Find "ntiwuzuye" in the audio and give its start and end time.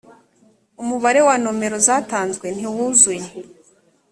2.55-3.25